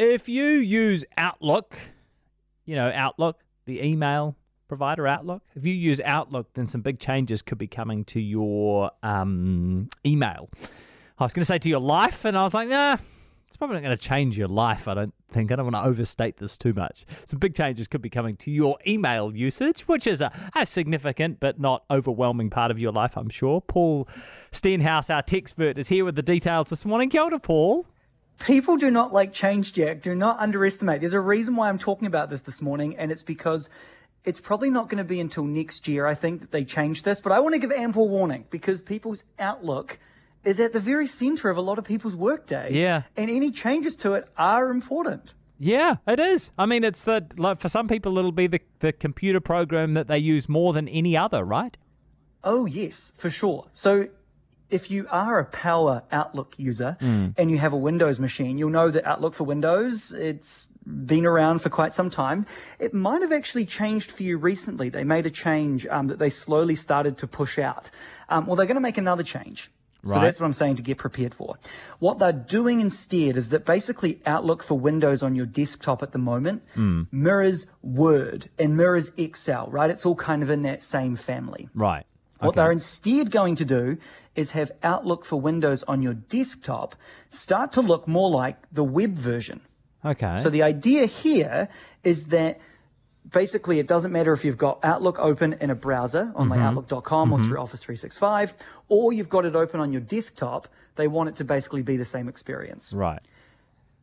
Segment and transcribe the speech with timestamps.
[0.00, 1.76] If you use Outlook,
[2.64, 4.34] you know, Outlook, the email
[4.66, 8.92] provider Outlook, if you use Outlook, then some big changes could be coming to your
[9.02, 10.48] um, email.
[11.18, 13.76] I was going to say to your life, and I was like, nah, it's probably
[13.76, 14.88] not going to change your life.
[14.88, 15.52] I don't think.
[15.52, 17.04] I don't want to overstate this too much.
[17.26, 21.40] Some big changes could be coming to your email usage, which is a, a significant
[21.40, 23.60] but not overwhelming part of your life, I'm sure.
[23.60, 24.08] Paul
[24.50, 27.10] Stenhouse, our tech expert, is here with the details this morning.
[27.10, 27.84] Kia ora, Paul.
[28.40, 30.02] People do not like change, Jack.
[30.02, 31.00] Do not underestimate.
[31.00, 33.68] There's a reason why I'm talking about this this morning, and it's because
[34.24, 37.20] it's probably not going to be until next year, I think, that they change this.
[37.20, 39.98] But I want to give ample warning because people's outlook
[40.42, 42.70] is at the very center of a lot of people's workday.
[42.72, 43.02] Yeah.
[43.16, 45.34] And any changes to it are important.
[45.58, 46.52] Yeah, it is.
[46.56, 50.08] I mean, it's the like for some people it'll be the the computer program that
[50.08, 51.76] they use more than any other, right?
[52.42, 53.66] Oh yes, for sure.
[53.74, 54.08] So
[54.70, 57.34] if you are a Power Outlook user mm.
[57.36, 61.60] and you have a Windows machine, you'll know that Outlook for Windows, it's been around
[61.60, 62.46] for quite some time.
[62.78, 64.88] It might have actually changed for you recently.
[64.88, 67.90] They made a change um, that they slowly started to push out.
[68.28, 69.70] Um, well, they're going to make another change.
[70.02, 70.14] Right.
[70.14, 71.56] So that's what I'm saying to get prepared for.
[71.98, 76.18] What they're doing instead is that basically Outlook for Windows on your desktop at the
[76.18, 77.06] moment mm.
[77.12, 79.90] mirrors Word and mirrors Excel, right?
[79.90, 81.68] It's all kind of in that same family.
[81.74, 82.06] Right.
[82.38, 82.46] Okay.
[82.46, 83.98] What they're instead going to do
[84.40, 86.96] is have Outlook for Windows on your desktop
[87.30, 89.60] start to look more like the web version.
[90.04, 90.40] Okay.
[90.42, 91.68] So the idea here
[92.02, 92.58] is that
[93.30, 96.50] basically it doesn't matter if you've got Outlook open in a browser on mm-hmm.
[96.50, 97.42] like outlook.com mm-hmm.
[97.42, 98.54] or through Office 365
[98.88, 102.04] or you've got it open on your desktop, they want it to basically be the
[102.04, 102.92] same experience.
[102.92, 103.20] Right.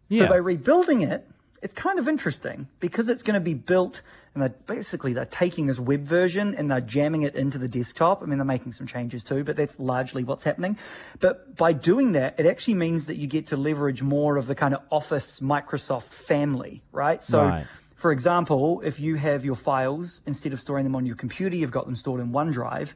[0.08, 0.24] Yeah.
[0.24, 1.28] So by rebuilding it,
[1.62, 4.02] it's kind of interesting because it's going to be built
[4.34, 8.22] and they're basically they're taking this web version and they're jamming it into the desktop.
[8.22, 10.78] I mean, they're making some changes too, but that's largely what's happening.
[11.20, 14.56] But by doing that, it actually means that you get to leverage more of the
[14.56, 17.24] kind of Office Microsoft family, right?
[17.24, 21.16] So right for example, if you have your files, instead of storing them on your
[21.16, 22.90] computer, you've got them stored in OneDrive,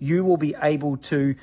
[0.00, 1.36] you will be able to,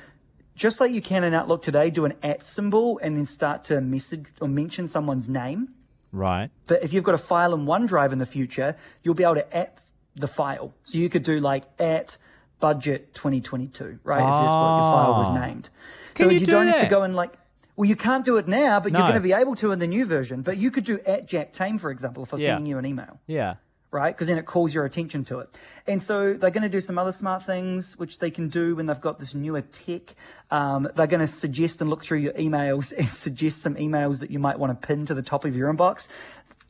[0.54, 3.80] just like you can in Outlook today, do an at symbol and then start to
[3.80, 5.70] message or mention someone's name.
[6.12, 6.50] Right.
[6.66, 9.56] But if you've got a file in OneDrive in the future, you'll be able to
[9.56, 9.82] at
[10.14, 10.74] the file.
[10.84, 12.16] So you could do like at
[12.60, 14.16] budget 2022, right?
[14.16, 15.46] If that's what your file was ah.
[15.46, 15.68] named.
[16.14, 17.34] Can so you, you do not have to go and like
[17.78, 18.98] well, you can't do it now, but no.
[18.98, 20.42] you're going to be able to in the new version.
[20.42, 22.48] But you could do at Jack Tame, for example, for yeah.
[22.48, 23.20] sending you an email.
[23.28, 23.54] Yeah.
[23.90, 24.14] Right?
[24.14, 25.48] Because then it calls your attention to it.
[25.86, 28.84] And so they're going to do some other smart things, which they can do when
[28.84, 30.14] they've got this newer tech.
[30.50, 34.30] Um, they're going to suggest and look through your emails and suggest some emails that
[34.30, 36.08] you might want to pin to the top of your inbox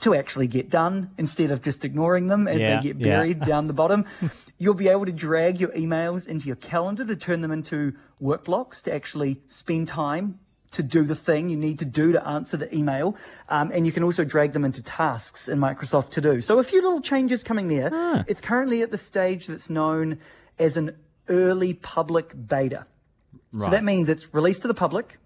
[0.01, 3.45] to actually get done instead of just ignoring them as yeah, they get buried yeah.
[3.45, 4.05] down the bottom.
[4.59, 8.45] You'll be able to drag your emails into your calendar to turn them into work
[8.45, 10.39] blocks to actually spend time
[10.73, 13.17] to do the thing you need to do to answer the email.
[13.49, 16.41] Um, and you can also drag them into tasks in Microsoft To Do.
[16.41, 17.91] So a few little changes coming there.
[17.93, 18.25] Ah.
[18.29, 20.19] It's currently at the stage that's known
[20.59, 20.97] as an
[21.29, 22.85] early public beta.
[23.53, 23.65] Right.
[23.67, 25.19] So that means it's released to the public.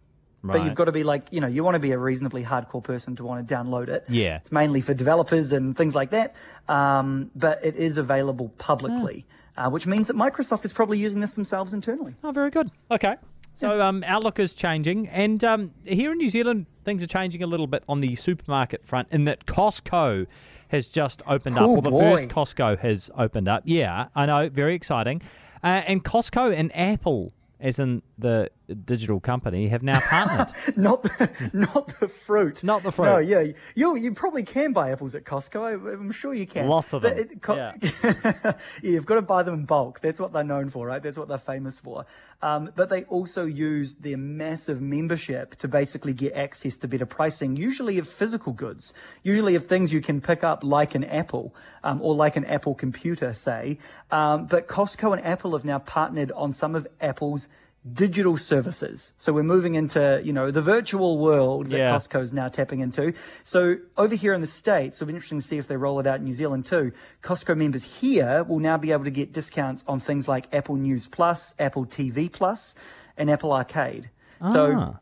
[0.45, 0.59] Right.
[0.59, 2.83] But you've got to be like, you know, you want to be a reasonably hardcore
[2.83, 4.05] person to want to download it.
[4.09, 4.37] Yeah.
[4.37, 6.35] It's mainly for developers and things like that.
[6.69, 9.25] Um, but it is available publicly,
[9.57, 12.17] uh, which means that Microsoft is probably using this themselves internally.
[12.25, 12.71] Oh, very good.
[12.91, 13.17] Okay.
[13.55, 17.47] So um, Outlook is changing, and um, here in New Zealand, things are changing a
[17.47, 19.09] little bit on the supermarket front.
[19.11, 20.27] In that Costco
[20.69, 21.99] has just opened up, or the boy.
[21.99, 23.63] first Costco has opened up.
[23.67, 25.21] Yeah, I know, very exciting.
[25.63, 27.33] Uh, and Costco and Apple
[27.63, 30.49] as in the digital company, have now partnered.
[30.77, 32.63] not the not the fruit.
[32.65, 33.07] Not the fruit.
[33.07, 35.93] No, yeah, you you probably can buy apples at Costco.
[35.93, 36.69] I'm sure you can.
[36.69, 37.19] Lots of them.
[37.19, 37.75] It, Co- yeah.
[37.83, 38.53] yeah.
[38.83, 40.01] you've got to buy them in bulk.
[40.01, 41.03] That's what they're known for, right?
[41.03, 42.07] That's what they're famous for.
[42.43, 47.57] Um, but they also use their massive membership to basically get access to better pricing,
[47.57, 51.55] usually of physical goods, usually of things you can pick up like an Apple
[51.85, 53.79] um, or like an Apple computer, say.
[54.11, 57.49] Um, but Costco and Apple have now partnered on some of Apple's
[57.91, 59.13] digital services.
[59.19, 61.91] So we're moving into, you know, the virtual world that yeah.
[61.91, 63.13] Costco is now tapping into.
[63.45, 66.07] So over here in the States, it'll be interesting to see if they roll it
[66.07, 66.93] out in New Zealand too.
[67.23, 71.09] Costco members here will now be able to get discounts on things like Apple News
[71.09, 72.75] Plus, Apple TV Plus,
[73.17, 74.11] and Apple Arcade.
[74.41, 74.47] Ah.
[74.47, 74.97] So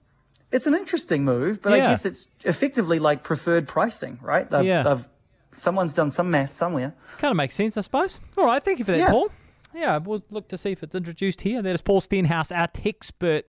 [0.50, 1.84] it's an interesting move, but yeah.
[1.84, 4.50] I guess it's effectively like preferred pricing, right?
[4.50, 4.82] They've, yeah.
[4.84, 5.04] They've,
[5.54, 6.94] someone's done some math somewhere.
[7.18, 8.20] Kind of makes sense, I suppose.
[8.38, 9.10] All right, thank you for that, yeah.
[9.10, 9.30] Paul.
[9.74, 11.62] Yeah, we'll look to see if it's introduced here.
[11.62, 13.46] That is Paul Stenhouse, our expert